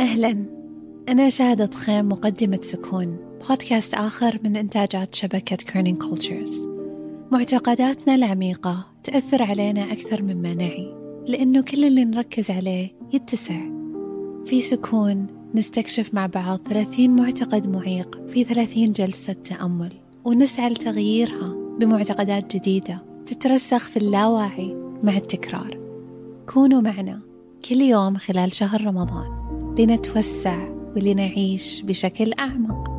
أهلا. 0.00 0.44
أنا 1.08 1.28
شهادة 1.28 1.76
خيم 1.76 2.08
مقدمة 2.08 2.58
سكون. 2.62 3.16
بودكاست 3.48 3.94
آخر 3.94 4.38
من 4.44 4.56
إنتاجات 4.56 5.14
شبكة 5.14 5.56
Kerning 5.56 6.02
Cultures 6.02 6.68
معتقداتنا 7.30 8.14
العميقة 8.14 8.86
تأثر 9.04 9.42
علينا 9.42 9.92
أكثر 9.92 10.22
مما 10.22 10.54
نعي 10.54 10.94
لأنه 11.26 11.62
كل 11.62 11.84
اللي 11.84 12.04
نركز 12.04 12.50
عليه 12.50 12.92
يتسع. 13.12 13.60
في 14.46 14.60
سكون 14.60 15.26
نستكشف 15.54 16.14
مع 16.14 16.26
بعض 16.26 16.60
30 16.68 17.10
معتقد 17.16 17.66
معيق 17.66 18.20
في 18.28 18.44
30 18.44 18.92
جلسة 18.92 19.32
تأمل 19.32 19.92
ونسعى 20.24 20.68
لتغييرها 20.68 21.54
بمعتقدات 21.80 22.56
جديدة 22.56 23.02
تترسخ 23.26 23.88
في 23.88 23.96
اللاواعي 23.96 24.74
مع 25.02 25.16
التكرار. 25.16 25.78
كونوا 26.46 26.80
معنا 26.80 27.20
كل 27.68 27.80
يوم 27.80 28.16
خلال 28.16 28.54
شهر 28.54 28.84
رمضان. 28.84 29.39
لنتوسع 29.80 30.58
ولنعيش 30.96 31.82
بشكل 31.82 32.32
أعمق. 32.40 32.90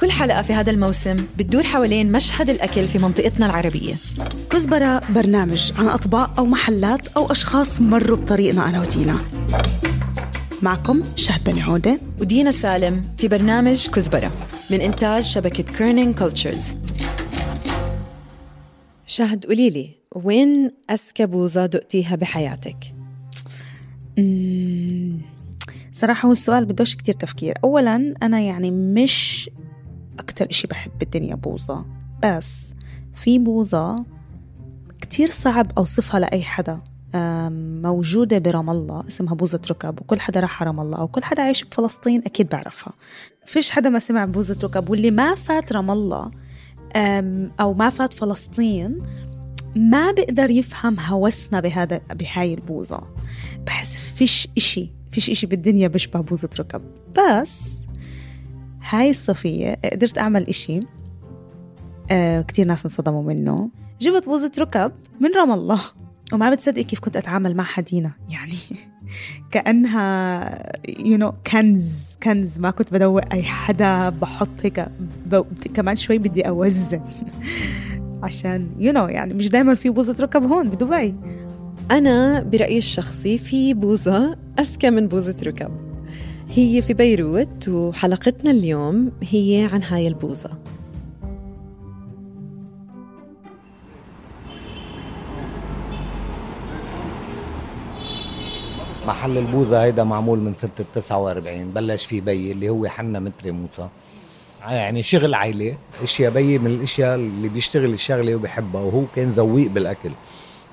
كل 0.00 0.10
حلقة 0.10 0.42
في 0.42 0.52
هذا 0.52 0.70
الموسم 0.70 1.16
بتدور 1.38 1.62
حوالين 1.62 2.12
مشهد 2.12 2.50
الأكل 2.50 2.84
في 2.84 2.98
منطقتنا 2.98 3.46
العربية. 3.46 3.94
كزبرة 4.50 5.02
برنامج 5.14 5.72
عن 5.78 5.86
أطباق 5.86 6.38
أو 6.38 6.46
محلات 6.46 7.08
أو 7.08 7.32
أشخاص 7.32 7.80
مروا 7.80 8.16
بطريقنا 8.16 8.68
أنا 8.68 8.80
ودينا 8.80 9.18
معكم 10.62 11.02
شهد 11.16 11.50
بني 11.50 11.58
عودة 11.58 11.98
ودينا 12.20 12.50
سالم 12.50 13.02
في 13.18 13.28
برنامج 13.28 13.88
كزبرة 13.88 14.32
من 14.70 14.80
إنتاج 14.80 15.22
شبكة 15.22 15.62
Kerning 15.62 16.14
Cultures 16.14 16.76
شهد 19.06 19.46
قوليلي 19.46 19.90
وين 20.14 20.70
أذكى 20.90 21.26
بوظة 21.26 21.66
دقتيها 21.66 22.16
بحياتك؟ 22.16 22.94
مم، 24.18 25.20
صراحة 25.92 26.28
هو 26.28 26.32
السؤال 26.32 26.64
بدوش 26.64 26.94
كتير 26.96 27.14
تفكير. 27.14 27.58
أولا 27.64 28.14
أنا 28.22 28.40
يعني 28.40 28.70
مش 28.70 29.50
أكتر 30.18 30.50
إشي 30.50 30.66
بحب 30.66 30.90
بالدنيا 31.00 31.34
بوظة. 31.34 31.84
بس 32.22 32.50
في 33.14 33.38
بوظة 33.38 33.96
كتير 35.00 35.30
صعب 35.30 35.72
أوصفها 35.78 36.20
لأي 36.20 36.42
حدا. 36.42 36.80
موجودة 37.82 38.38
برام 38.38 38.70
الله 38.70 39.04
اسمها 39.08 39.34
بوظة 39.34 39.60
ركب 39.70 40.00
وكل 40.00 40.20
حدا 40.20 40.40
راح 40.40 40.62
رام 40.62 40.80
الله 40.80 40.98
أو 40.98 41.08
كل 41.08 41.24
حدا 41.24 41.42
عايش 41.42 41.64
بفلسطين 41.64 42.22
أكيد 42.26 42.48
بعرفها. 42.48 42.92
فيش 43.46 43.70
حدا 43.70 43.88
ما 43.88 43.98
سمع 43.98 44.24
بوظة 44.24 44.58
ركب 44.64 44.90
واللي 44.90 45.10
ما 45.10 45.34
فات 45.34 45.72
رام 45.72 45.90
الله 45.90 46.30
أو 47.60 47.74
ما 47.74 47.90
فات 47.90 48.14
فلسطين 48.14 48.98
ما 49.76 50.12
بقدر 50.12 50.50
يفهم 50.50 51.00
هوسنا 51.00 51.60
بهذا 51.60 52.00
بهاي 52.14 52.54
البوظة 52.54 53.00
بحس 53.66 53.98
فيش 53.98 54.48
إشي 54.56 54.90
فيش 55.12 55.30
إشي 55.30 55.46
بالدنيا 55.46 55.88
بيشبه 55.88 56.20
بوظة 56.20 56.50
ركب 56.58 56.82
بس 57.18 57.72
هاي 58.88 59.10
الصيفية 59.10 59.78
قدرت 59.92 60.18
أعمل 60.18 60.48
إشي 60.48 60.80
آه 62.10 62.40
كتير 62.40 62.66
ناس 62.66 62.84
انصدموا 62.84 63.22
منه. 63.22 63.70
جبت 64.00 64.26
بوظة 64.26 64.52
ركب 64.58 64.92
من 65.20 65.34
رام 65.36 65.52
الله. 65.52 65.80
وما 66.32 66.50
بتصدقي 66.50 66.84
كيف 66.84 67.00
كنت 67.00 67.16
أتعامل 67.16 67.56
مع 67.56 67.64
حدينا 67.64 68.12
يعني 68.30 68.54
كأنها 69.50 71.16
you 71.16 71.20
know, 71.20 71.50
كنز 71.50 72.02
كنز. 72.22 72.58
ما 72.58 72.70
كنت 72.70 72.94
بدوق 72.94 73.32
أي 73.32 73.42
حدا 73.42 74.08
بحط 74.08 74.48
هيك. 74.62 74.86
كمان 75.74 75.96
شوي 75.96 76.18
بدي 76.18 76.48
أوزن. 76.48 77.00
عشان 78.22 78.92
you 78.92 78.96
know, 78.96 79.10
يعني 79.10 79.34
مش 79.34 79.48
دايما 79.48 79.74
في 79.74 79.90
بوظة 79.90 80.22
ركب 80.22 80.42
هون 80.42 80.68
بدبي. 80.68 81.14
أنا 81.90 82.42
برأيي 82.42 82.78
الشخصي 82.78 83.38
في 83.38 83.74
بوظة 83.74 84.36
أذكى 84.58 84.90
من 84.90 85.08
بوظة 85.08 85.36
ركب. 85.42 85.70
هي 86.48 86.82
في 86.82 86.94
بيروت 86.94 87.68
وحلقتنا 87.68 88.50
اليوم 88.50 89.12
هي 89.22 89.68
عن 89.72 89.82
هاي 89.82 90.08
البوظة 90.08 90.61
محل 99.06 99.38
البوظة 99.38 99.82
هيدا 99.82 100.04
معمول 100.04 100.38
من 100.38 100.54
سنة 100.54 100.70
49 100.94 101.70
بلش 101.70 102.06
فيه 102.06 102.20
بي 102.20 102.52
اللي 102.52 102.68
هو 102.68 102.86
حنا 102.86 103.20
متري 103.20 103.50
موسى. 103.50 103.88
يعني 104.68 105.02
شغل 105.02 105.34
عائلة 105.34 105.76
إشياء 106.02 106.30
بي 106.30 106.58
من 106.58 106.66
الإشياء 106.66 107.14
اللي 107.14 107.48
بيشتغل 107.48 107.92
الشغلة 107.92 108.34
وبحبها 108.34 108.82
وهو 108.82 109.02
كان 109.16 109.28
ذويق 109.28 109.70
بالأكل. 109.70 110.10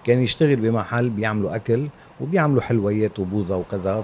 كان 0.04 0.20
يشتغل 0.20 0.56
بمحل 0.56 1.10
بيعملوا 1.10 1.56
أكل 1.56 1.88
وبيعملوا 2.22 2.62
حلويات 2.62 3.20
وبوظة 3.20 3.58
وكذا 3.58 4.04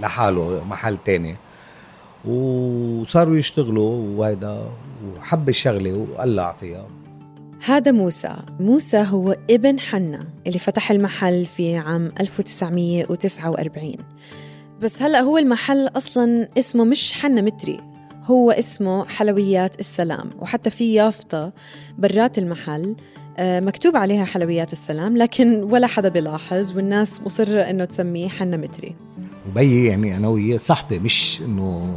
لحاله 0.00 0.64
محل 0.64 0.98
تاني. 1.04 1.36
وصاروا 2.24 3.36
يشتغلوا 3.36 4.18
وهيدا 4.18 4.62
وحب 5.18 5.48
الشغلة 5.48 6.06
وقلع 6.12 6.52
فيها. 6.60 6.86
هذا 7.66 7.92
موسى. 7.92 8.36
موسى 8.60 8.96
هو 8.96 9.36
ابن 9.50 9.80
حنا 9.80 10.26
اللي 10.46 10.58
فتح 10.58 10.90
المحل 10.90 11.46
في 11.46 11.76
عام 11.76 12.12
1949 12.20 13.94
بس 14.82 15.02
هلأ 15.02 15.20
هو 15.20 15.38
المحل 15.38 15.86
أصلا 15.86 16.48
اسمه 16.58 16.84
مش 16.84 17.12
حنا 17.12 17.40
متري 17.40 17.80
هو 18.24 18.50
اسمه 18.50 19.04
حلويات 19.04 19.80
السلام 19.80 20.30
وحتى 20.38 20.70
في 20.70 20.94
يافطة 20.94 21.52
برات 21.98 22.38
المحل. 22.38 22.96
آه، 23.38 23.60
مكتوب 23.60 23.96
عليها 23.96 24.24
حلويات 24.24 24.72
السلام 24.72 25.16
لكن 25.16 25.62
ولا 25.62 25.86
حدا 25.86 26.08
بيلاحظ 26.08 26.76
والناس 26.76 27.20
مصرة 27.22 27.60
إنه 27.60 27.84
تسميه 27.84 28.28
حنا 28.28 28.56
متري. 28.56 28.94
وبي 29.48 29.86
يعني 29.86 30.16
أنا 30.16 30.28
وياه 30.28 30.58
صحبه 30.58 30.98
مش 30.98 31.40
إنه 31.40 31.96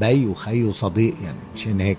بي 0.00 0.26
وخي 0.26 0.64
وصديق 0.64 1.14
يعني 1.24 1.38
مشان 1.54 1.80
هيك 1.80 1.98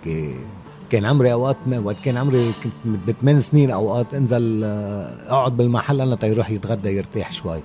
كان 0.94 1.06
عمري 1.06 1.34
أوقات 1.34 1.58
وقت 1.84 2.00
كان 2.06 2.18
عمري 2.18 2.54
كنت 2.64 2.74
بثمان 3.08 3.40
سنين 3.40 3.72
أوقات 3.72 4.14
أنزل 4.14 4.62
آه، 4.64 5.16
أقعد 5.30 5.58
بالمحل 5.58 6.02
أنا 6.02 6.16
تيروح 6.16 6.50
يتغدى 6.50 6.90
يرتاح 6.90 7.32
شوي. 7.32 7.60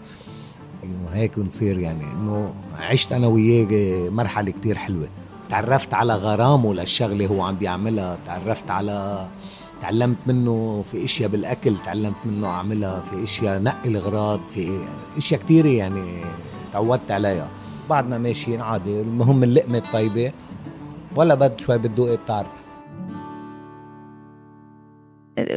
إنه 0.84 1.08
هيك 1.12 1.38
ونصير 1.38 1.78
يعني 1.78 2.04
إنه 2.12 2.54
عشت 2.78 3.12
أنا 3.12 3.26
وياه 3.26 4.10
مرحلة 4.10 4.50
كتير 4.50 4.78
حلوة. 4.78 5.08
تعرفت 5.50 5.94
على 5.94 6.14
غرامه 6.14 6.74
للشغلة 6.74 7.26
هو 7.26 7.42
عم 7.42 7.54
بيعملها 7.54 8.18
تعرفت 8.26 8.70
على 8.70 9.26
تعلمت 9.80 10.16
منه 10.26 10.84
في 10.92 11.04
أشياء 11.04 11.28
بالأكل 11.28 11.78
تعلمت 11.78 12.16
منه 12.24 12.46
أعملها 12.46 13.00
في 13.10 13.24
أشياء 13.24 13.62
نقي 13.62 13.88
الأغراض 13.88 14.40
في 14.54 14.78
أشياء 15.16 15.40
كثيره 15.40 15.68
يعني 15.68 16.22
تعودت 16.72 17.10
عليها. 17.10 17.48
بعدنا 17.90 18.18
ماشيين 18.18 18.60
عادي 18.60 19.00
المهم 19.00 19.42
اللقمة 19.42 19.78
الطيبة 19.78 20.32
ولا 21.16 21.34
بد 21.34 21.60
شوي 21.60 21.78
بتذوقي 21.78 22.16
بتعرف. 22.16 22.57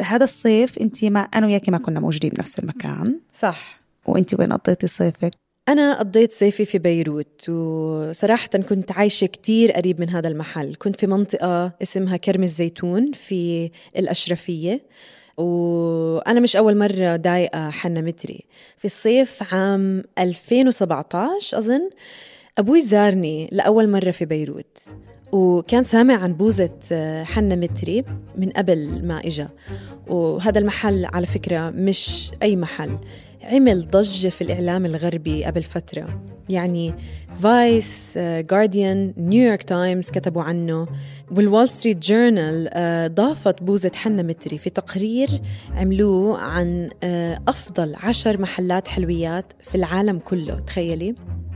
هذا 0.03 0.23
الصيف 0.23 0.77
انت 0.77 1.05
ما 1.05 1.19
أنا 1.19 1.47
وياكي 1.47 1.71
ما 1.71 1.77
كنا 1.77 1.99
موجودين 1.99 2.29
بنفس 2.29 2.59
المكان. 2.59 3.19
صح. 3.33 3.81
وانت 4.05 4.39
وين 4.39 4.53
قضيتي 4.53 4.87
صيفك؟ 4.87 5.31
أنا 5.69 5.99
قضيت 5.99 6.31
صيفي 6.31 6.65
في 6.65 6.77
بيروت 6.77 7.49
وصراحة 7.49 8.47
كنت 8.47 8.91
عايشة 8.91 9.25
كتير 9.27 9.71
قريب 9.71 9.99
من 10.01 10.09
هذا 10.09 10.27
المحل. 10.27 10.75
كنت 10.75 10.99
في 10.99 11.07
منطقة 11.07 11.71
اسمها 11.81 12.17
كرم 12.17 12.43
الزيتون 12.43 13.11
في 13.11 13.71
الأشرفية 13.97 14.81
وأنا 15.37 16.39
مش 16.39 16.55
أول 16.55 16.77
مرة 16.77 17.15
ذايقة 17.15 17.69
حنا 17.69 18.01
متري. 18.01 18.45
في 18.77 18.85
الصيف 18.85 19.53
عام 19.53 20.03
2017 20.17 21.57
أظن 21.57 21.89
أبوي 22.57 22.81
زارني 22.81 23.49
لأول 23.51 23.89
مرة 23.89 24.11
في 24.11 24.25
بيروت. 24.25 24.77
وكان 25.31 25.83
سامع 25.83 26.13
عن 26.13 26.33
بوظة 26.33 26.69
حنا 27.23 27.55
متري 27.55 28.03
من 28.37 28.49
قبل 28.49 29.05
ما 29.05 29.19
إجا. 29.19 29.49
وهذا 30.07 30.59
المحل 30.59 31.05
على 31.05 31.25
فكرة 31.25 31.69
مش 31.69 32.31
أي 32.43 32.55
محل. 32.55 32.97
عمل 33.43 33.87
ضجة 33.87 34.29
في 34.29 34.41
الإعلام 34.41 34.85
الغربي 34.85 35.43
قبل 35.43 35.63
فترة. 35.63 36.21
يعني 36.49 36.93
Vice 37.35 38.17
Guardian 38.17 39.13
New 39.17 39.37
York 39.37 39.63
Times 39.63 40.09
كتبوا 40.09 40.43
عنه. 40.43 40.87
والوول 41.31 41.69
ستريت 41.69 41.97
جورنال 41.97 42.69
ضافت 43.15 43.63
بوزة 43.63 43.91
حنا 43.95 44.23
متري 44.23 44.57
في 44.57 44.69
تقرير 44.69 45.29
عملوه 45.73 46.37
عن 46.37 46.89
آه، 47.03 47.37
أفضل 47.47 47.95
عشر 47.95 48.41
محلات 48.41 48.87
حلويات 48.87 49.53
في 49.63 49.75
العالم 49.75 50.19
كله. 50.19 50.59
تخيلي؟ 50.59 51.15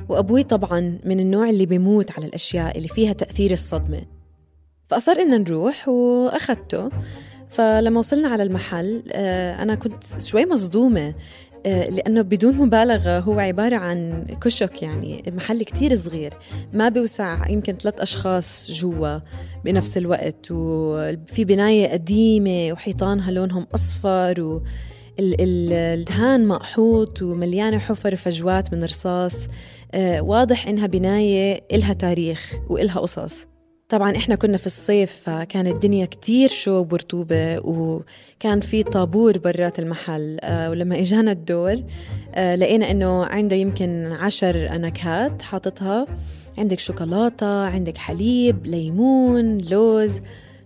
وأبوي 0.09 0.43
طبعا 0.43 0.99
من 1.05 1.19
النوع 1.19 1.49
اللي 1.49 1.65
بيموت 1.65 2.11
على 2.11 2.25
الأشياء 2.25 2.77
اللي 2.77 2.87
فيها 2.87 3.13
تأثير 3.13 3.51
الصدمة. 3.51 4.01
فأصر 4.87 5.11
إننا 5.11 5.37
نروح 5.37 5.87
وأخذته. 5.87 6.89
فلما 7.49 7.99
وصلنا 7.99 8.27
على 8.27 8.43
المحل 8.43 9.03
آه، 9.11 9.63
أنا 9.63 9.75
كنت 9.75 10.21
شوي 10.21 10.45
مصدومة 10.45 11.13
آه، 11.65 11.89
لأنه 11.89 12.21
بدون 12.21 12.55
مبالغة 12.57 13.19
هو 13.19 13.39
عبارة 13.39 13.75
عن 13.75 14.25
كشك 14.41 14.81
يعني 14.83 15.23
محل 15.27 15.63
كتير 15.63 15.95
صغير 15.95 16.33
ما 16.73 16.89
بيوسع 16.89 17.49
يمكن 17.49 17.73
ثلاث 17.73 18.01
أشخاص 18.01 18.71
جوا 18.71 19.19
بنفس 19.65 19.97
الوقت 19.97 20.47
وفي 20.51 21.45
بناية 21.45 21.87
قديمة 21.87 22.73
وحيطانها 22.73 23.31
لونهم 23.31 23.67
أصفر 23.75 24.41
و 24.41 24.61
الدهان 25.19 26.47
مقحوط 26.47 27.21
ومليانة 27.21 27.77
حفر 27.77 28.13
وفجوات 28.13 28.73
من 28.73 28.83
رصاص. 28.83 29.47
واضح 30.21 30.67
إنها 30.67 30.87
بناية 30.87 31.61
إلها 31.73 31.93
تاريخ 31.93 32.53
وإلها 32.69 32.99
قصص. 32.99 33.47
طبعا 33.89 34.15
إحنا 34.15 34.35
كنا 34.35 34.57
في 34.57 34.65
الصيف 34.65 35.21
فكانت 35.23 35.67
الدنيا 35.67 36.05
كتير 36.05 36.49
شوب 36.49 36.93
ورطوبة 36.93 37.59
وكان 37.59 38.61
في 38.61 38.83
طابور 38.83 39.37
برات 39.37 39.79
المحل. 39.79 40.37
آه، 40.41 40.69
ولما 40.69 40.99
إجانا 40.99 41.31
الدور 41.31 41.75
آه، 42.35 42.55
لقينا 42.55 42.91
إنه 42.91 43.25
عنده 43.25 43.55
يمكن 43.55 44.11
عشر 44.11 44.77
نكهات 44.77 45.41
حاططها. 45.41 46.07
عندك 46.57 46.79
شوكولاتة 46.79 47.65
عندك 47.65 47.97
حليب 47.97 48.65
ليمون 48.65 49.57
لوز. 49.57 50.19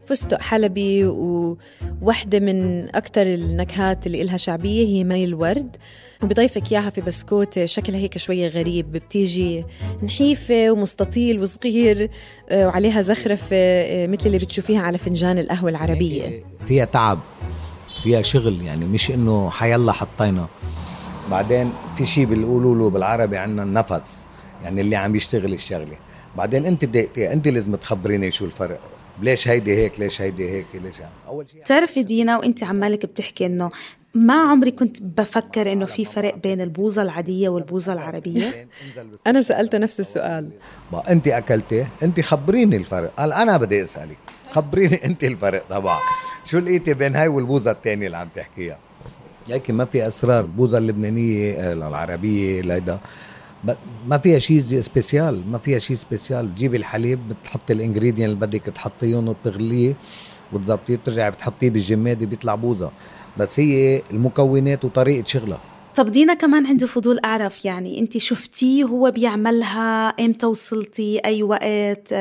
فستق 0.09 0.41
حلبي 0.41 1.05
وواحدة 1.05 2.39
من 2.39 2.89
أكثر 2.95 3.21
النكهات 3.21 4.07
اللي 4.07 4.21
إلها 4.21 4.37
شعبية 4.37 4.87
هي 4.87 5.03
مي 5.03 5.23
الورد. 5.23 5.75
وبضيفك 6.23 6.71
إياها 6.71 6.89
في 6.89 7.01
بسكوتة 7.01 7.65
شكلها 7.65 7.99
هيك 7.99 8.17
شوية 8.17 8.47
غريب. 8.47 8.91
بتيجي 8.91 9.65
نحيفة 10.03 10.71
ومستطيل 10.71 11.39
وصغير 11.39 12.09
آه، 12.49 12.67
وعليها 12.67 13.01
زخرفة 13.01 13.55
آه، 13.55 14.07
مثل 14.07 14.25
اللي 14.25 14.37
بتشوفيها 14.37 14.81
على 14.81 14.97
فنجان 14.97 15.37
القهوة 15.37 15.69
العربية. 15.69 16.43
فيها 16.67 16.85
تعب 16.85 17.19
فيها 18.03 18.21
شغل 18.21 18.61
يعني 18.61 18.85
مش 18.85 19.11
إنه 19.11 19.49
حيلا 19.49 19.91
حطينا. 19.91 20.47
بعدين 21.31 21.71
في 21.95 22.05
شيء 22.05 22.25
بيقولوا 22.25 22.75
له 22.75 22.89
بالعربي 22.89 23.37
عندنا 23.37 23.63
النفس 23.63 24.25
يعني 24.63 24.81
اللي 24.81 24.95
عم 24.95 25.15
يشتغل 25.15 25.53
الشغلة. 25.53 25.97
بعدين 26.37 26.65
أنت 26.65 26.83
أنت 27.17 27.47
لازم 27.47 27.75
تخبريني 27.75 28.31
شو 28.31 28.45
الفرق. 28.45 28.79
ليش 29.21 29.47
هيدي 29.47 29.75
هيك؟ 29.75 29.99
ليش 29.99 30.21
هيدي 30.21 30.49
هيك؟ 30.49 30.65
ليش 30.73 30.99
يعني. 30.99 31.11
أول 31.27 31.49
شيء 31.49 31.61
بتعرفي 31.61 32.03
دينا 32.03 32.37
وانت 32.37 32.63
عمالك 32.63 33.05
بتحكي 33.05 33.45
إنه 33.45 33.69
ما 34.13 34.33
عمري 34.33 34.71
كنت 34.71 35.01
بفكر 35.01 35.71
إنه 35.71 35.85
في 35.85 36.05
فرق 36.05 36.35
بين 36.35 36.61
البوظة 36.61 37.01
العادية 37.01 37.49
والبوظة 37.49 37.93
العربية. 37.93 38.67
أنا 39.27 39.41
سالته 39.41 39.77
نفس 39.77 39.99
السؤال. 39.99 40.49
ما 40.93 41.11
انت 41.11 41.27
أكلتي 41.27 41.85
انت 42.03 42.21
خبريني 42.21 42.77
الفرق. 42.77 43.13
قال 43.17 43.33
أنا 43.33 43.57
بدي 43.57 43.83
أسألك 43.83 44.17
خبريني 44.51 44.95
انت 45.05 45.23
الفرق 45.23 45.63
طبعا. 45.69 45.99
شو 46.45 46.59
لقيتي 46.59 46.93
بين 46.93 47.15
هاي 47.15 47.27
والبوظة 47.27 47.71
الثانية 47.71 48.05
اللي 48.05 48.17
عم 48.17 48.27
تحكيها؟ 48.35 48.79
هيك 49.49 49.71
ما 49.71 49.85
في 49.85 50.07
أسرار 50.07 50.39
البوظه 50.39 50.77
اللبنانية 50.77 51.53
آه، 51.53 51.73
العربيه 51.73 52.73
هيدا 52.73 52.99
ما 54.07 54.17
فيها 54.17 54.39
شيء 54.39 54.61
spécial 54.61 55.51
ما 55.51 55.57
فيها 55.57 55.79
شيء 55.79 55.95
spécial. 55.95 56.47
بتجيبي 56.47 56.77
الحليب 56.77 57.19
بتحطي 57.29 57.73
ال 57.73 57.78
ingredients 57.78 58.25
اللي 58.29 58.47
بدك 58.47 58.61
تحطيهم 58.61 59.27
وبتغليه 59.27 59.93
وتظبطيه 60.53 60.95
بترجعي 60.95 61.31
بتحطيه 61.31 61.69
بالجمادي 61.69 62.25
بيطلع 62.25 62.55
بوظه 62.55 62.91
بس 63.37 63.59
هي 63.59 64.01
المكونات 64.11 64.85
وطريقة 64.85 65.25
شغلها. 65.25 65.59
طب 65.95 66.11
دينا 66.11 66.33
كمان 66.33 66.65
عندي 66.65 66.87
فضول 66.87 67.19
أعرف 67.25 67.65
يعني 67.65 67.99
أنت 67.99 68.17
شفتيه 68.17 68.83
هو 68.83 69.11
بيعملها 69.11 70.07
إمتى 70.07 70.45
وصلتي؟ 70.45 71.19
أي 71.25 71.43
وقت؟ 71.43 72.13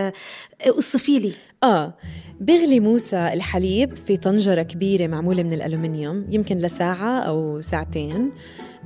أوصفي 0.69 1.19
لي. 1.19 1.33
آه 1.63 1.95
بغلي 2.41 2.81
موسى 2.81 3.31
الحليب 3.33 3.97
في 4.07 4.17
طنجرة 4.17 4.63
كبيرة 4.63 5.07
معمولة 5.07 5.43
من 5.43 5.53
الألومنيوم 5.53 6.27
يمكن 6.31 6.57
لساعة 6.57 7.21
أو 7.21 7.61
ساعتين. 7.61 8.31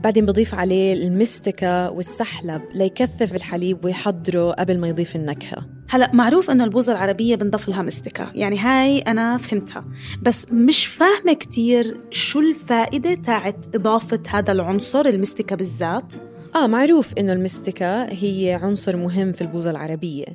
بعدين 0.03 0.27
بضيف 0.27 0.55
عليه 0.55 0.93
المستكة 0.93 1.91
والسحلب 1.91 2.63
ليكثف 2.75 3.35
الحليب 3.35 3.85
ويحضره 3.85 4.53
قبل 4.53 4.79
ما 4.79 4.89
يضيف 4.89 5.17
النكهة. 5.17 5.67
هلا 5.89 6.11
معروف 6.13 6.51
إنه 6.51 6.65
البوظة 6.65 6.93
العربية 6.93 7.37
بنضاف 7.37 7.69
لها 7.69 7.83
مستكة. 7.83 8.31
يعني 8.35 8.59
هاي 8.59 8.99
أنا 8.99 9.37
فهمتها. 9.37 9.85
بس 10.23 10.47
مش 10.53 10.87
فاهمة 10.87 11.33
كتير 11.33 11.97
شو 12.11 12.41
الفائدة 12.41 13.15
تاعت 13.15 13.57
إضافة 13.75 14.23
هذا 14.29 14.53
العنصر 14.53 15.07
المستكة 15.07 15.57
بالذات. 15.57 16.15
آه 16.55 16.67
معروف 16.67 17.13
إنه 17.19 17.33
المستكة 17.33 18.03
هي 18.05 18.59
عنصر 18.63 18.97
مهم 18.97 19.33
في 19.33 19.41
البوظة 19.43 19.71
العربية. 19.71 20.27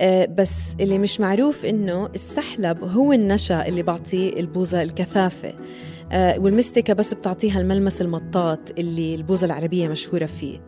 آه 0.00 0.26
بس 0.26 0.74
اللي 0.80 0.98
مش 0.98 1.20
معروف 1.20 1.64
إنه 1.64 2.06
السحلب 2.14 2.84
هو 2.84 3.12
النشا 3.12 3.68
اللي 3.68 3.82
بعطيه 3.82 4.40
البوظة 4.40 4.82
الكثافة. 4.82 5.48
آه، 5.48 5.54
والمستكة 6.14 6.94
بس 6.94 7.14
بتعطيها 7.14 7.60
الملمس 7.60 8.00
المطاط 8.00 8.78
اللي 8.78 9.14
البوزة 9.14 9.46
العربية 9.46 9.88
مشهورة 9.88 10.26
فيه. 10.26 10.60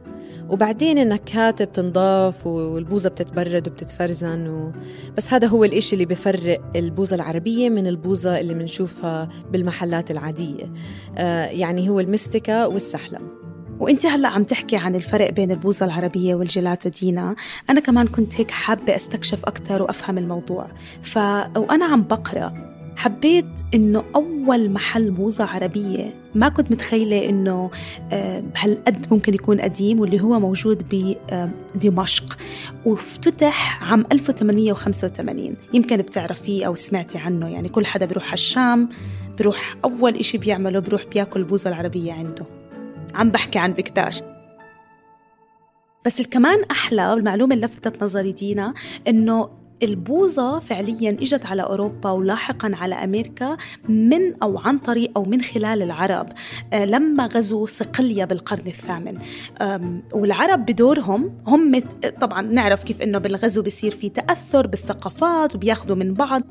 وبعدين 0.49 0.99
النكهات 0.99 1.63
بتنضاف 1.63 2.47
والبوزة 2.47 3.09
بتتبرد 3.09 3.69
وبتتفرزن 3.69 4.49
و... 4.49 4.73
بس 5.17 5.33
هذا 5.33 5.47
هو 5.47 5.65
الإشي 5.65 5.93
اللي 5.95 6.05
بفرق 6.05 6.61
البوزة 6.77 7.17
العربية 7.17 7.69
من 7.69 7.87
البوزة 7.87 8.41
اللي 8.41 8.55
بنشوفها 8.55 9.29
بالمحلات 9.53 10.11
العادية. 10.11 10.73
آه 11.19 11.47
يعني 11.47 11.89
هو 11.89 12.01
المستكة 12.01 12.69
والسحلب. 12.69 13.23
وانت 13.81 14.07
هلأ 14.07 14.29
عم 14.29 14.45
تحكي 14.45 14.77
عن 14.77 14.95
الفرق 14.95 15.31
بين 15.31 15.51
البوزة 15.51 15.87
العربية 15.87 16.35
والجيلاتو 16.35 16.89
دينا. 16.89 17.37
أنا 17.71 17.81
كمان 17.81 18.07
كنت 18.07 18.41
هيك 18.41 18.51
حابة 18.51 18.97
أستكشف 18.97 19.45
أكثر 19.45 19.83
وأفهم 19.83 20.19
الموضوع. 20.19 20.67
ف 21.03 21.17
وأنا 21.57 21.85
عم 21.85 22.03
بقرأ. 22.03 22.78
حبيت 22.99 23.47
إنه 23.75 24.05
أول 24.15 24.71
محل 24.71 25.11
موزة 25.11 25.45
عربية 25.45 26.13
ما 26.35 26.49
كنت 26.49 26.73
متخيلة 26.73 27.29
إنه 27.29 27.71
آه، 28.13 28.43
هالقد 28.57 29.07
ممكن 29.11 29.35
يكون 29.35 29.61
قديم 29.61 30.01
واللي 30.01 30.21
هو 30.21 30.41
موجود 30.41 30.83
بدمشق 31.75 32.39
وافتتح 32.85 33.83
عام 33.91 34.07
1885 34.13 35.57
يمكن 35.75 35.97
بتعرفيه 35.97 36.67
أو 36.67 36.77
سمعتي 36.77 37.19
عنه 37.19 37.49
يعني 37.49 37.69
كل 37.69 37.87
حدا 37.87 38.07
بيروح 38.07 38.25
على 38.25 38.35
الشام 38.35 38.89
بروح 39.39 39.77
أول 39.85 40.17
إشي 40.17 40.39
بيعمله 40.39 40.79
بروح 40.79 41.05
بياكل 41.05 41.41
البوزة 41.41 41.71
العربية 41.71 42.13
عنده. 42.13 42.45
عم 43.15 43.31
بحكي 43.31 43.59
عن 43.59 43.73
بكتاش 43.73 44.23
بس 46.07 46.21
الكمان 46.21 46.63
أحلى 46.71 47.13
المعلومة 47.13 47.55
اللي 47.55 47.67
لفتت 47.67 48.03
نظري 48.03 48.33
دينا 48.33 48.75
إنه 49.09 49.58
البوظة 49.83 50.59
فعليا 50.59 51.11
إجت 51.11 51.47
على 51.47 51.63
أوروبا 51.63 52.11
ولاحقا 52.11 52.71
على 52.75 52.95
أمريكا 52.95 53.57
من 53.89 54.43
أو 54.43 54.59
عن 54.59 54.79
طريق 54.79 55.11
أو 55.17 55.25
من 55.25 55.43
خلال 55.43 55.83
العرب 55.83 56.29
آه، 56.73 56.85
لما 56.85 57.27
غزوا 57.27 57.67
صقلية 57.67 58.25
بالقرن 58.25 58.67
الثامن. 58.67 59.19
والعرب 60.13 60.67
بدورهم 60.67 61.39
هم 61.47 61.83
طبعا 62.21 62.43
نعرف 62.43 62.85
كيف 62.85 63.03
إنه 63.03 63.19
بالغزو 63.19 63.63
بصير 63.63 63.91
في 63.91 64.09
تأثر 64.09 64.67
بالثقافات 64.67 65.55
وبياخذوا 65.55 65.97
من 65.97 66.15
بعض. 66.15 66.43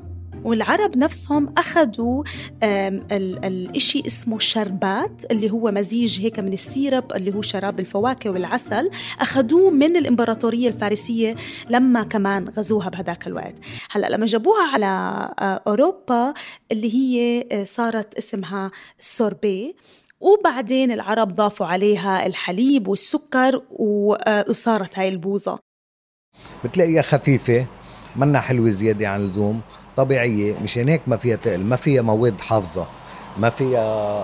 والعرب 0.44 0.96
نفسهم 0.96 1.54
أخذوا 1.58 2.24
الإشي 2.62 4.02
اسمه 4.06 4.38
شربات 4.38 5.22
اللي 5.30 5.50
هو 5.50 5.70
مزيج 5.70 6.20
هيك 6.20 6.38
من 6.38 6.52
السيرب 6.52 7.12
اللي 7.12 7.34
هو 7.34 7.42
شراب 7.42 7.80
الفواكه 7.80 8.30
والعسل 8.30 8.90
أخذوه 9.20 9.70
من 9.70 9.96
الإمبراطورية 9.96 10.68
الفارسية 10.68 11.36
لما 11.70 12.02
كمان 12.02 12.48
غزوها 12.48 12.88
بهذاك 12.88 13.26
الوقت. 13.26 13.54
هلأ 13.90 14.08
لما 14.08 14.26
جابوها 14.26 14.62
على 14.72 15.30
أوروبا 15.66 16.34
اللي 16.72 16.94
هي 16.94 17.44
صارت 17.64 18.14
اسمها 18.14 18.70
سوربي. 18.98 19.76
وبعدين 20.20 20.92
العرب 20.92 21.34
ضافوا 21.34 21.66
عليها 21.66 22.26
الحليب 22.26 22.88
والسكر 22.88 23.62
وصارت 23.70 24.98
هاي 24.98 25.08
البوظة. 25.08 25.58
بتلاقيها 26.64 27.02
خفيفة 27.02 27.66
منا 28.16 28.40
حلوة 28.40 28.70
زيادة 28.70 29.08
عن 29.08 29.20
اللزوم. 29.20 29.60
طبيعية 29.98 30.54
مشان 30.64 30.88
هيك 30.88 31.00
ما 31.06 31.16
فيها 31.16 31.36
تقل 31.36 31.60
ما 31.64 31.76
فيها 31.76 32.02
مواد 32.02 32.40
حافظة 32.40 32.86
ما 33.38 33.50
فيها 33.50 33.80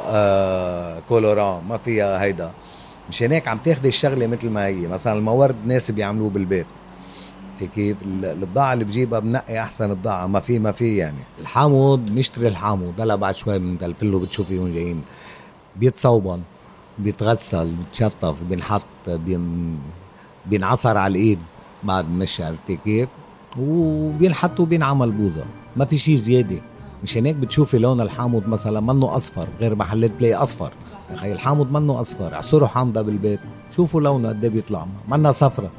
آه 0.06 1.00
كولوران 1.08 1.62
ما 1.68 1.78
فيها 1.78 2.22
هيدا. 2.22 2.50
مشان 3.08 3.32
هيك 3.32 3.48
عم 3.48 3.58
تاخذي 3.64 3.88
الشغلة 3.88 4.26
مثل 4.26 4.50
ما 4.50 4.66
هي. 4.66 4.88
مثلا 4.88 5.12
المورد 5.12 5.56
ناس 5.66 5.90
بيعملوه 5.90 6.30
بالبيت. 6.30 6.66
كيف؟ 7.74 7.96
البضاعة 8.02 8.72
اللي 8.72 8.84
بجيبها 8.84 9.18
بنقي 9.18 9.60
أحسن 9.60 9.94
بضاعة. 9.94 10.26
ما 10.26 10.40
في 10.40 10.58
ما 10.58 10.72
في 10.72 10.96
يعني. 10.96 11.18
الحامض 11.40 12.10
نشتري 12.10 12.48
الحامض. 12.48 13.00
هلا 13.00 13.14
بعد 13.14 13.34
شوي 13.34 13.58
بنفله 13.58 14.18
بتشوفيهم 14.18 14.74
جايين. 14.74 15.02
بيتصوبن 15.76 16.40
بيتغسل 16.98 17.66
بيتشطف 17.66 18.42
بينحط 18.42 18.82
بينعصر 20.46 20.98
على 20.98 21.10
الإيد 21.10 21.38
بعد 21.82 22.10
مش 22.10 22.40
عرفتي 22.40 22.76
كيف؟ 22.84 23.08
وبينحط 23.58 24.60
وبينعمل 24.60 25.10
بوظه 25.10 25.44
ما 25.76 25.84
في 25.84 25.98
شيء 25.98 26.16
زيادة. 26.16 26.60
مشان 27.02 27.26
هيك 27.26 27.36
بتشوفي 27.36 27.78
لون 27.78 28.00
الحامض 28.00 28.48
مثلا 28.48 28.80
منه 28.80 29.16
أصفر 29.16 29.48
غير 29.60 29.74
محلات 29.74 30.10
بلاقي 30.10 30.34
أصفر. 30.34 30.72
يا 31.10 31.14
أخي 31.14 31.32
الحامض 31.32 31.72
منه 31.72 32.00
أصفر 32.00 32.34
اعصروا 32.34 32.68
حامضة 32.68 33.02
بالبيت. 33.02 33.40
شوفوا 33.76 34.00
لونه 34.00 34.28
قد 34.28 34.44
إيه 34.44 34.50
بيطلع 34.50 34.86
منا 35.08 35.32
صفرة. 35.32 35.70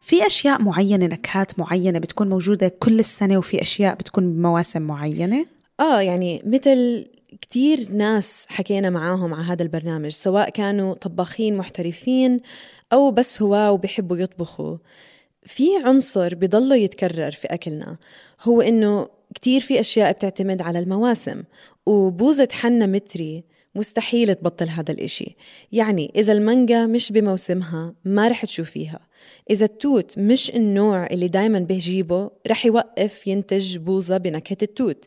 في 0.00 0.26
أشياء 0.26 0.62
معينة 0.62 1.06
نكهات 1.06 1.58
معينة 1.58 1.98
بتكون 1.98 2.28
موجودة 2.28 2.68
كل 2.68 2.98
السنة 2.98 3.38
وفي 3.38 3.62
أشياء 3.62 3.94
بتكون 3.94 4.32
بمواسم 4.32 4.82
معينة؟ 4.82 5.46
آه 5.80 6.00
يعني 6.00 6.42
مثل 6.46 7.06
كتير 7.40 7.92
ناس 7.92 8.46
حكينا 8.48 8.90
معاهم 8.90 9.34
على 9.34 9.44
هذا 9.44 9.62
البرنامج 9.62 10.10
سواء 10.10 10.50
كانوا 10.50 10.94
طباخين 10.94 11.56
محترفين 11.56 12.40
أو 12.92 13.10
بس 13.10 13.42
هواة 13.42 13.72
وبيحبوا 13.72 14.16
يطبخوا. 14.16 14.76
في 15.48 15.76
عنصر 15.84 16.34
بضله 16.34 16.76
يتكرر 16.76 17.30
في 17.30 17.46
أكلنا 17.48 17.96
هو 18.42 18.60
إنه 18.60 19.08
كتير 19.34 19.60
في 19.60 19.80
أشياء 19.80 20.12
بتعتمد 20.12 20.62
على 20.62 20.78
المواسم 20.78 21.42
وبوزة 21.86 22.48
حنا 22.52 22.86
متري 22.86 23.44
مستحيل 23.74 24.34
تبطل 24.34 24.68
هذا 24.68 24.92
الإشي. 24.92 25.36
يعني 25.72 26.12
إذا 26.16 26.32
المانجا 26.32 26.86
مش 26.86 27.12
بموسمها 27.12 27.94
ما 28.04 28.28
رح 28.28 28.44
تشوفيها. 28.44 29.00
إذا 29.50 29.64
التوت 29.64 30.18
مش 30.18 30.50
النوع 30.50 31.06
اللي 31.06 31.28
دايما 31.28 31.58
بهجيبه 31.58 32.30
رح 32.46 32.66
يوقف 32.66 33.26
ينتج 33.26 33.78
بوظة 33.78 34.16
بنكهة 34.16 34.58
التوت. 34.62 35.04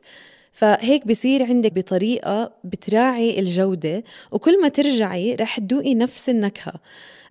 فهيك 0.51 1.07
بصير 1.07 1.43
عندك 1.43 1.73
بطريقة 1.73 2.53
بتراعي 2.63 3.39
الجودة 3.39 4.03
وكل 4.31 4.61
ما 4.61 4.67
ترجعي 4.67 5.35
رح 5.35 5.59
تدوقي 5.59 5.95
نفس 5.95 6.29
النكهة 6.29 6.73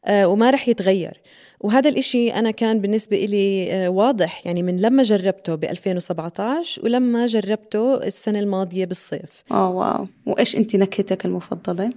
آه، 0.05 0.29
وما 0.29 0.51
رح 0.51 0.69
يتغير. 0.69 1.20
وهذا 1.61 1.91
الإشي 1.91 2.31
أنا 2.31 2.51
كان 2.51 2.81
بالنسبة 2.81 3.17
إلي 3.25 3.73
آه، 3.73 3.89
واضح. 3.89 4.47
يعني 4.47 4.63
من 4.63 4.77
لما 4.77 5.03
جربته 5.03 5.55
ب 5.55 5.65
2017 5.65 6.85
ولما 6.85 7.27
جربته 7.27 7.95
السنة 7.95 8.39
الماضية 8.39 8.85
بالصيف. 8.85 9.45
آه 9.51 9.71
واو. 9.71 10.07
وإيش 10.27 10.57
أنت 10.57 10.77
نكهتك 10.77 11.25
المفضلة؟ 11.27 11.91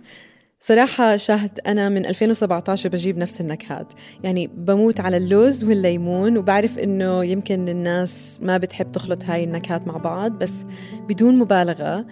صراحة 0.59 1.15
شاهد 1.15 1.59
أنا 1.67 1.89
من 1.89 2.05
2017 2.05 2.89
بجيب 2.89 3.17
نفس 3.17 3.41
النكهات. 3.41 3.87
يعني 4.23 4.47
بموت 4.47 4.99
على 4.99 5.17
اللوز 5.17 5.63
والليمون 5.63 6.37
وبعرف 6.37 6.79
إنه 6.79 7.25
يمكن 7.25 7.69
الناس 7.69 8.39
ما 8.41 8.57
بتحب 8.57 8.91
تخلط 8.91 9.23
هاي 9.25 9.43
النكهات 9.43 9.87
مع 9.87 9.97
بعض 9.97 10.31
بس 10.31 10.65
بدون 11.07 11.37
مبالغة 11.37 12.05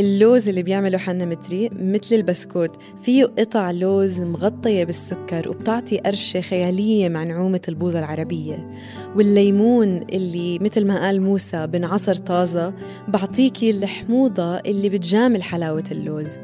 اللوز 0.00 0.48
اللي 0.48 0.62
بيعمله 0.62 0.98
حنا 0.98 1.24
متري 1.24 1.70
مثل 1.72 2.14
البسكوت 2.14 2.70
فيه 3.02 3.24
قطع 3.24 3.70
لوز 3.70 4.20
مغطية 4.20 4.84
بالسكر 4.84 5.48
وبتعطي 5.48 5.98
قرشة 5.98 6.40
خيالية 6.40 7.08
مع 7.08 7.24
نعومة 7.24 7.60
البوظة 7.68 7.98
العربية. 7.98 8.70
والليمون 9.16 9.96
اللي 10.12 10.58
مثل 10.58 10.86
ما 10.86 11.00
قال 11.00 11.22
موسى 11.22 11.66
بنعصر 11.66 12.14
طازة 12.14 12.74
بعطيكي 13.08 13.70
الحموضة 13.70 14.56
اللي 14.58 14.88
بتجامل 14.88 15.42
حلاوة 15.42 15.84
اللوز. 15.90 16.38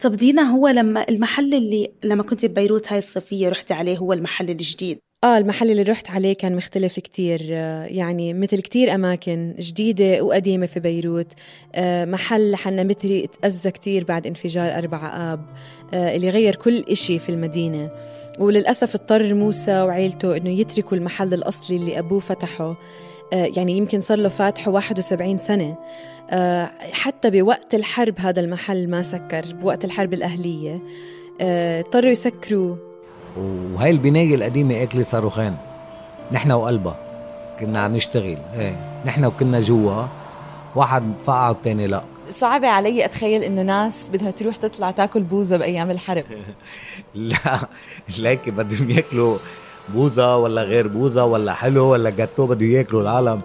طب 0.00 0.12
دينا 0.12 0.42
هو 0.42 0.68
لما 0.68 1.06
المحل 1.08 1.54
اللي 1.54 1.92
لما 2.04 2.22
كنت 2.22 2.44
ببيروت 2.44 2.92
هاي 2.92 2.98
الصيفية 2.98 3.48
رحتي 3.48 3.74
عليه 3.74 3.98
هو 3.98 4.12
المحل 4.12 4.50
الجديد؟ 4.50 4.98
آه 5.24 5.38
المحل 5.38 5.70
اللي 5.70 5.82
رحت 5.82 6.10
عليه 6.10 6.32
كان 6.32 6.56
مختلف 6.56 7.00
كتير. 7.00 7.40
يعني 7.86 8.34
مثل 8.34 8.60
كتير 8.60 8.94
أماكن 8.94 9.54
جديدة 9.58 10.22
وقديمة 10.22 10.66
في 10.66 10.80
بيروت. 10.80 11.32
آه، 11.74 12.04
محل 12.04 12.56
حنا 12.56 12.82
متري 12.82 13.26
تأذى 13.26 13.70
كتير 13.70 14.04
بعد 14.04 14.26
انفجار 14.26 14.78
أربعة 14.78 15.32
آب 15.32 15.40
آه، 15.94 16.16
اللي 16.16 16.30
غير 16.30 16.54
كل 16.54 16.84
إشي 16.90 17.18
في 17.18 17.28
المدينة. 17.28 17.90
وللأسف 18.38 18.94
اضطر 18.94 19.34
موسى 19.34 19.82
وعيلته 19.82 20.36
إنه 20.36 20.50
يتركوا 20.50 20.96
المحل 20.96 21.34
الأصلي 21.34 21.76
اللي 21.76 21.98
أبوه 21.98 22.20
فتحه. 22.20 22.76
آه، 23.32 23.50
يعني 23.56 23.76
يمكن 23.76 24.00
صار 24.00 24.18
له 24.18 24.28
فاتحه 24.28 24.70
71 24.70 25.38
سنة. 25.38 25.76
حتى 26.92 27.30
بوقت 27.30 27.74
الحرب 27.74 28.14
هذا 28.18 28.40
المحل 28.40 28.90
ما 28.90 29.02
سكر 29.02 29.44
بوقت 29.52 29.84
الحرب 29.84 30.14
الأهلية. 30.14 30.82
اضطروا 31.40 32.10
يسكروا 32.10 32.91
وهي 33.36 33.90
البناية 33.90 34.34
القديمة 34.34 34.82
أكلة 34.82 35.04
صاروخين 35.04 35.56
نحن 36.32 36.52
وقلبها 36.52 36.96
كنا 37.60 37.80
عم 37.80 37.96
نشتغل 37.96 38.38
إيه. 38.58 39.02
نحن 39.06 39.24
وكنا 39.24 39.60
جوا 39.60 40.04
واحد 40.76 41.12
فقع 41.24 41.48
والتاني 41.48 41.86
لا. 41.86 42.02
صعبة 42.30 42.68
علي 42.68 43.04
أتخيل 43.04 43.42
إنه 43.42 43.62
ناس 43.62 44.10
بدها 44.12 44.30
تروح 44.30 44.56
تطلع 44.56 44.90
تاكل 44.90 45.22
بوزة 45.22 45.56
بأيام 45.56 45.90
الحرب. 45.90 46.24
لا 47.14 47.58
ليك 48.18 48.48
بدهم 48.48 48.90
ياكلوا 48.90 49.36
بوزة 49.88 50.36
ولا 50.36 50.62
غير 50.62 50.88
بوزة 50.88 51.24
ولا 51.24 51.52
حلو 51.52 51.84
ولا 51.84 52.10
جاتو 52.10 52.46
بده 52.46 52.66
ياكلوا 52.66 53.02
العالم. 53.02 53.40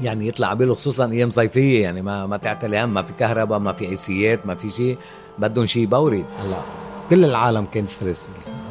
يعني 0.00 0.28
يطلع 0.28 0.54
باله 0.54 0.74
خصوصا 0.74 1.10
أيام 1.10 1.30
صيفية 1.30 1.82
يعني 1.82 2.02
ما 2.02 2.26
ما 2.26 2.36
تعتلي 2.36 2.84
هم 2.84 2.94
ما 2.94 3.02
في 3.02 3.12
كهرباء 3.12 3.58
ما 3.58 3.72
في 3.72 3.86
عيسيات 3.86 4.46
ما 4.46 4.54
في 4.54 4.70
شيء 4.70 4.98
بدهم 5.38 5.66
شيء 5.66 5.86
بورد 5.86 6.24
هلا. 6.44 6.77
كل 7.10 7.24
العالم 7.24 7.64
كان 7.64 7.86
ستريس 7.86 8.28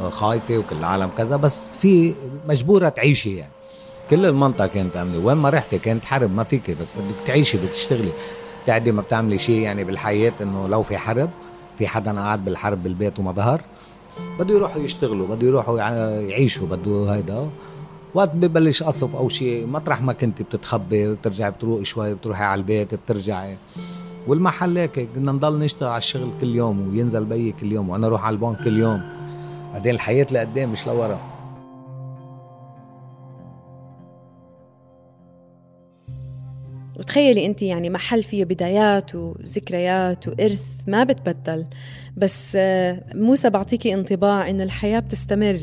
خايفة 0.10 0.58
وكل 0.58 0.76
العالم 0.76 1.10
كذا 1.18 1.36
بس 1.36 1.78
في 1.78 2.14
مجبورة 2.50 2.90
تعيشي 2.90 3.36
يعني. 3.36 3.52
كل 4.10 4.26
المنطقة 4.26 4.68
كانت 4.68 4.98
آمنة. 4.98 5.26
وين 5.26 5.38
ما 5.38 5.50
رحتي 5.50 5.78
كانت 5.80 6.06
حرب 6.06 6.36
ما 6.36 6.44
فيك 6.44 6.72
بس 6.72 6.94
بدك 6.94 7.28
تعيشي 7.28 7.58
بدك 7.58 7.70
تشتغلي. 7.70 8.12
بتعدي 8.64 8.92
ما 8.92 9.02
بتعملي 9.02 9.40
شيء 9.40 9.60
يعني 9.62 9.84
بالحياة 9.84 10.34
إنه 10.42 10.68
لو 10.68 10.84
في 10.84 10.98
حرب 10.98 11.30
في 11.78 11.88
حدا 11.88 12.12
قاعد 12.12 12.46
بالحرب 12.46 12.84
بالبيت 12.84 13.20
وما 13.20 13.32
ظهر. 13.32 13.62
بده 14.40 14.56
يروحوا 14.56 14.82
يشتغلوا 14.82 15.28
بده 15.28 15.48
يروحوا 15.48 15.80
يعيشوا 16.20 16.68
بده 16.68 17.14
هيدا. 17.16 17.50
وقت 18.14 18.32
ببلش 18.34 18.84
قصف 18.84 19.16
أو 19.16 19.30
شيء 19.30 19.68
مطرح 19.68 20.02
ما 20.02 20.14
كنت 20.14 20.42
بتتخبي 20.42 21.08
وبترجعي 21.08 21.52
بتروقي 21.52 21.86
شوي 21.86 22.14
بتروحي 22.14 22.44
على 22.44 22.60
البيت 22.60 22.96
بترجعي. 22.96 23.58
والمحل 24.28 24.78
هيك 24.78 25.00
كنا 25.16 25.32
نضل 25.32 25.60
نشتغل 25.60 25.90
على 25.90 25.98
الشغل 25.98 26.32
كل 26.42 26.56
يوم 26.56 26.88
وينزل 26.88 27.26
بيي 27.26 27.52
كل 27.52 27.72
يوم 27.72 27.90
وأنا 27.90 28.08
أروح 28.08 28.26
على 28.26 28.34
البنك 28.34 28.64
كل 28.64 28.80
يوم. 28.80 29.02
بعدين 29.74 29.96
الحياة 29.96 30.28
لقدام 30.32 30.72
مش 30.72 30.88
لورا. 30.88 31.20
وتخيلي 37.00 37.46
انت 37.46 37.62
يعني 37.62 37.90
محل 37.90 38.24
فيه 38.24 38.46
بدايات 38.46 39.16
وذكريات 39.16 40.28
وإرث 40.28 40.66
ما 40.88 41.04
بتبدل. 41.04 41.66
بس 42.18 42.54
آه، 42.56 43.04
موسى 43.16 43.50
بعطيكي 43.50 43.94
انطباع 43.94 44.50
إنه 44.50 44.64
الحياة 44.64 45.00
بتستمر 45.00 45.60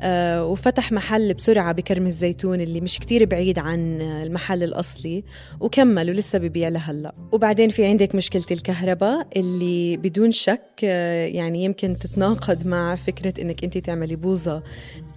آه، 0.00 0.46
وفتح 0.46 0.92
محل 0.92 1.34
بسرعة 1.34 1.72
بكرم 1.72 2.06
الزيتون 2.06 2.60
اللي 2.60 2.80
مش 2.80 2.98
كتير 2.98 3.24
بعيد 3.24 3.58
عن 3.58 4.00
المحل 4.00 4.62
الأصلي 4.62 5.24
وكمل 5.60 6.10
ولسه 6.10 6.38
ببيع 6.38 6.68
لهلا. 6.68 7.14
وبعدين 7.32 7.70
في 7.70 7.86
عندك 7.86 8.14
مشكلة 8.14 8.44
الكهرباء 8.50 9.26
اللي 9.36 9.96
بدون 9.96 10.30
شك 10.30 10.60
آه، 10.84 11.26
يعني 11.26 11.64
يمكن 11.64 11.96
تتناقض 11.98 12.66
مع 12.66 12.96
فكرة 12.96 13.42
إنك 13.42 13.64
أنت 13.64 13.78
تعملي 13.78 14.16
بوظة 14.16 14.62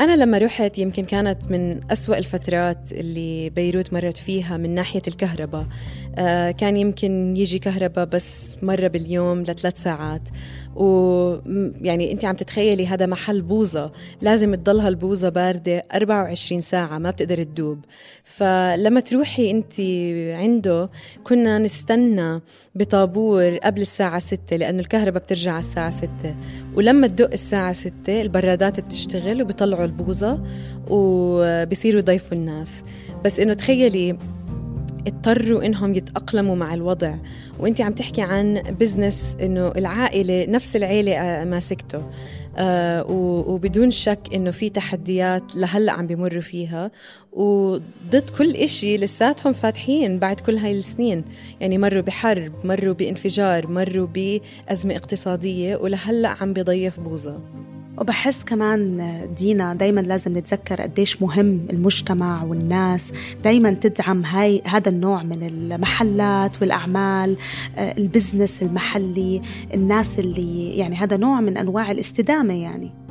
أنا 0.02 0.16
لما 0.16 0.38
رحت 0.38 0.78
يمكن 0.78 1.06
كانت 1.06 1.52
من 1.52 1.92
أسوأ 1.92 2.18
الفترات 2.18 2.92
اللي 2.92 3.50
بيروت 3.50 3.94
مرت 3.94 4.18
فيها 4.18 4.58
من 4.58 4.70
ناحية 4.76 5.02
الكهرباء. 5.08 5.66
آه 6.18 6.52
كان 6.52 6.78
يمكن 6.78 7.36
يجي 7.36 7.60
كهرباء 7.60 8.06
بس 8.06 8.58
مرة 8.64 8.88
باليوم 8.88 9.42
لثلاث 9.42 9.84
ساعات. 9.84 10.22
ويعني 10.76 12.12
أنت 12.12 12.26
عم 12.26 12.36
تتخيلي 12.36 12.88
هذا 12.88 13.06
محل 13.06 13.42
بوظة. 13.42 13.92
لازم 14.22 14.56
تضلها 14.56 14.88
البوظة 14.88 15.30
باردة 15.30 15.84
24 15.96 16.62
ساعة 16.62 16.98
ما 16.98 17.10
بتقدر 17.12 17.44
تدوب. 17.44 17.80
فلما 18.24 19.00
تروحي 19.00 19.52
أنت 19.52 19.80
عنده 20.40 20.90
كنا 21.24 21.58
نستنى 21.58 22.42
بطابور 22.76 23.58
قبل 23.58 23.82
الساعة 23.82 24.20
6 24.20 24.56
لأنه 24.56 24.80
الكهرباء 24.80 25.24
بترجع 25.24 25.52
على 25.52 25.60
الساعة 25.60 25.90
6 25.90 26.10
ولما 26.76 27.08
تدق 27.08 27.32
الساعة 27.32 27.74
6 27.74 28.22
البرادات 28.22 28.80
بتشتغل 28.80 29.42
وبيطلعوا 29.42 29.85
البوظة 29.86 30.44
وبصيروا 30.90 32.00
يضيفوا 32.00 32.38
الناس. 32.38 32.84
بس 33.26 33.40
إنه 33.40 33.54
تخيلي 33.54 34.18
اضطروا 35.08 35.66
إنهم 35.66 35.94
يتأقلموا 35.94 36.56
مع 36.56 36.74
الوضع. 36.74 37.16
وانت 37.60 37.82
عم 37.82 37.94
تحكي 37.94 38.22
عن 38.22 38.62
بزنس 38.80 39.38
إنه 39.42 39.68
العائلة 39.68 40.46
نفس 40.52 40.76
العيلة 40.76 41.44
ماسكته. 41.44 42.04
آه 42.58 43.06
وبدون 43.48 43.92
شك 43.92 44.20
إنه 44.34 44.52
في 44.52 44.70
تحديات 44.70 45.56
لهلأ 45.56 45.92
عم 45.92 46.08
بيمروا 46.08 46.42
فيها. 46.42 46.92
وضد 47.34 48.30
كل 48.38 48.56
إشي 48.56 48.98
لساتهم 48.98 49.54
فاتحين 49.54 50.20
بعد 50.20 50.40
كل 50.40 50.58
هاي 50.58 50.72
السنين. 50.72 51.24
يعني 51.62 51.78
مروا 51.78 52.02
بحرب 52.02 52.54
مروا 52.64 52.94
بانفجار 52.94 53.68
مروا 53.68 54.08
بأزمة 54.08 54.96
اقتصادية 54.96 55.76
ولهلأ 55.76 56.30
عم 56.30 56.54
بيضيف 56.54 57.00
بوظة 57.00 57.40
وبحس 57.98 58.44
كمان 58.44 59.12
دينا 59.38 59.74
دايما 59.74 60.02
لازم 60.02 60.38
نتذكر 60.38 60.82
قديش 60.82 61.22
مهم 61.22 61.68
المجتمع 61.70 62.44
والناس. 62.44 63.12
دايما 63.44 63.72
تدعم 63.72 64.26
هاي 64.26 64.62
هذا 64.66 64.90
النوع 64.90 65.24
من 65.24 65.44
المحلات 65.44 66.62
والأعمال 66.62 67.38
آه، 67.78 67.96
البزنس 67.98 68.62
المحلي 68.62 69.42
الناس 69.74 70.20
اللي 70.20 70.78
يعني 70.78 70.96
هذا 70.96 71.18
نوع 71.18 71.42
من 71.42 71.58
أنواع 71.58 71.92
الاستدامة 71.92 72.54
يعني. 72.54 73.05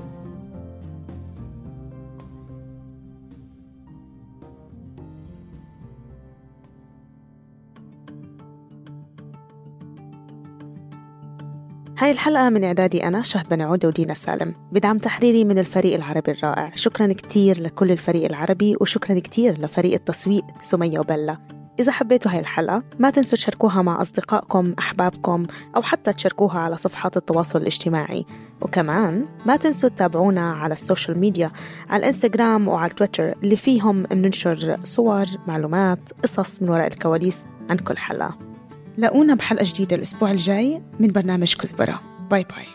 هاي 11.98 12.10
الحلقة 12.10 12.50
من 12.50 12.64
إعدادي 12.64 13.06
أنا 13.08 13.22
شهد 13.22 13.60
عودة 13.60 13.88
ودينا 13.88 14.14
سالم 14.14 14.54
بدعم 14.72 14.98
تحريري 14.98 15.44
من 15.44 15.58
الفريق 15.58 15.94
العربي 15.94 16.30
الرائع. 16.30 16.72
شكرا 16.74 17.12
كتير 17.12 17.62
لكل 17.62 17.90
الفريق 17.90 18.24
العربي 18.24 18.76
وشكرا 18.80 19.18
كتير 19.18 19.60
لفريق 19.60 19.94
التسويق 19.94 20.44
سمية 20.60 20.98
وبلا. 20.98 21.38
إذا 21.80 21.92
حبيتوا 21.92 22.32
هاي 22.32 22.38
الحلقة 22.38 22.82
ما 22.98 23.10
تنسوا 23.10 23.38
تشاركوها 23.38 23.82
مع 23.82 24.02
أصدقائكم 24.02 24.74
أحبابكم 24.78 25.46
أو 25.76 25.82
حتى 25.82 26.12
تشاركوها 26.12 26.58
على 26.58 26.76
صفحات 26.76 27.16
التواصل 27.16 27.60
الاجتماعي. 27.60 28.26
وكمان 28.60 29.26
ما 29.46 29.56
تنسوا 29.56 29.88
تتابعونا 29.88 30.52
على 30.52 30.74
السوشيال 30.74 31.18
ميديا 31.18 31.50
على 31.90 32.00
الإنستغرام 32.00 32.68
وعلى 32.68 32.90
التويتر 32.90 33.34
اللي 33.42 33.56
فيهم 33.56 34.02
بننشر 34.02 34.76
صور 34.84 35.26
معلومات 35.46 36.00
قصص 36.22 36.62
من 36.62 36.68
وراء 36.68 36.86
الكواليس 36.86 37.44
عن 37.70 37.76
كل 37.76 37.96
حلقة. 37.98 38.53
لاقونا 38.98 39.34
بحلقة 39.34 39.64
جديدة 39.68 39.96
الأسبوع 39.96 40.30
الجاي 40.30 40.82
من 41.00 41.12
برنامج 41.12 41.54
كزبرة. 41.54 42.00
bye 42.30 42.44
bye. 42.44 42.66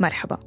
مرحبا. 0.00 0.38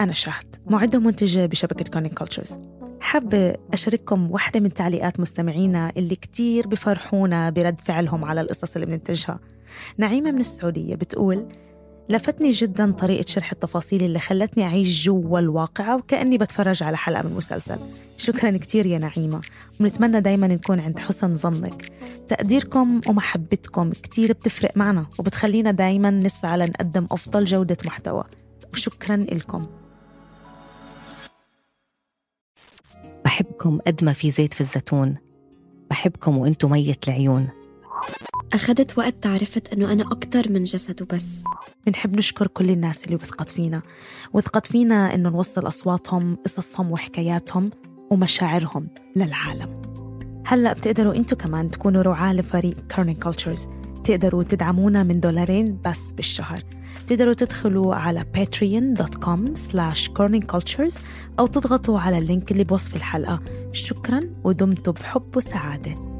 أنا 0.00 0.12
شهد 0.12 0.56
معدة 0.66 0.98
ومنتجة 0.98 1.46
بشبكة 1.46 1.90
Kerning 1.90 2.14
Cultures 2.14 2.58
حابة 3.00 3.56
أشارككم 3.72 4.30
واحدة 4.30 4.60
من 4.60 4.74
تعليقات 4.74 5.20
مستمعينا 5.20 5.92
اللي 5.96 6.16
كتير 6.16 6.66
بفرحونا 6.66 7.50
برد 7.50 7.80
فعلهم 7.80 8.24
على 8.24 8.40
القصص 8.40 8.74
اللي 8.74 8.86
بننتجها. 8.86 9.40
نعيمة 9.98 10.30
من 10.30 10.40
السعودية 10.40 10.94
بتقول 10.94 11.48
لفتني 12.08 12.50
جدا 12.50 12.92
طريقة 12.92 13.26
شرح 13.26 13.52
التفاصيل 13.52 14.04
اللي 14.04 14.18
خلتني 14.18 14.64
أعيش 14.64 15.04
جوا 15.04 15.38
الواقعة 15.38 15.96
وكأني 15.96 16.38
بتفرج 16.38 16.82
على 16.82 16.96
حلقة 16.96 17.22
من 17.28 17.34
مسلسل. 17.34 17.78
شكرا 18.16 18.56
كتير 18.56 18.86
يا 18.86 18.98
نعيمة 18.98 19.40
ونتمنى 19.80 20.20
دايما 20.20 20.46
نكون 20.46 20.80
عند 20.80 20.98
حسن 20.98 21.34
ظنك. 21.34 21.92
تقديركم 22.28 23.00
ومحبتكم 23.06 23.90
كتير 23.90 24.32
بتفرق 24.32 24.76
معنا 24.76 25.06
وبتخلينا 25.18 25.70
دايما 25.70 26.10
نسعى 26.10 26.58
لنقدم 26.58 27.06
أفضل 27.10 27.44
جودة 27.44 27.76
محتوى. 27.84 28.24
وشكرا 28.72 29.16
لكم 29.16 29.66
بحبكم 33.24 33.78
قد 33.86 34.04
ما 34.04 34.12
في 34.12 34.30
زيت 34.30 34.54
في 34.54 34.60
الزيتون. 34.60 35.16
بحبكم 35.90 36.38
وأنتم 36.38 36.70
مية 36.70 36.96
العيون. 37.08 37.48
أخذت 38.52 38.98
وقت 38.98 39.14
تعرفت 39.22 39.72
أنه 39.72 39.92
أنا 39.92 40.02
أكتر 40.02 40.52
من 40.52 40.62
جسد 40.62 41.02
وبس. 41.02 41.24
بنحب 41.86 42.16
نشكر 42.16 42.46
كل 42.46 42.70
الناس 42.70 43.04
اللي 43.04 43.14
وثقت 43.14 43.50
فينا. 43.50 43.82
وثقت 44.32 44.66
فينا 44.66 45.14
أنه 45.14 45.28
نوصل 45.28 45.68
أصواتهم 45.68 46.36
قصصهم 46.44 46.92
وحكاياتهم 46.92 47.70
ومشاعرهم 48.10 48.88
للعالم. 49.16 49.82
هلأ 50.46 50.72
بتقدروا 50.72 51.14
أنتوا 51.14 51.38
كمان 51.38 51.70
تكونوا 51.70 52.02
رعاة 52.02 52.32
لفريق 52.32 52.76
كارنين 52.88 53.16
كولتشرز 53.16 53.68
تقدروا 54.04 54.42
تدعمونا 54.42 55.02
من 55.02 55.20
دولارين 55.20 55.78
بس 55.84 56.12
بالشهر. 56.12 56.62
تقدروا 57.06 57.34
تدخلوا 57.34 57.94
على 57.94 58.24
patreon.com 58.36 59.60
slash 59.70 60.08
corningcultures 60.08 61.00
أو 61.38 61.46
تضغطوا 61.46 62.00
على 62.00 62.18
اللينك 62.18 62.52
اللي 62.52 62.64
بوصف 62.64 62.96
الحلقة. 62.96 63.40
شكرا 63.72 64.30
ودمتم 64.44 64.92
بحب 64.92 65.36
وسعادة. 65.36 66.19